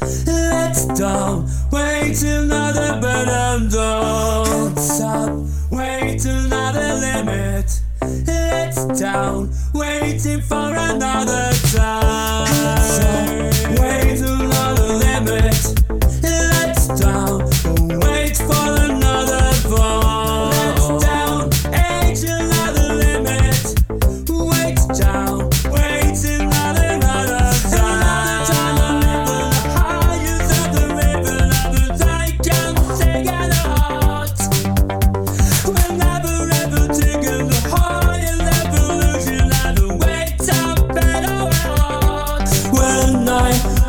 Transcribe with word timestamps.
Let's 0.00 0.86
don't 0.98 1.48
wait 1.70 2.22
another 2.22 3.00
burden 3.00 3.68
don't 3.68 4.78
stop 4.78 5.30
wait 5.70 6.24
another 6.24 6.94
limit. 6.94 7.80
Let's 8.26 9.00
down. 9.00 9.50
Waiting 9.74 10.40
for 10.40 10.74
another 10.74 11.52
time. 11.72 12.49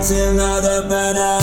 It's 0.00 0.12
another 0.12 0.82
banana. 0.82 1.37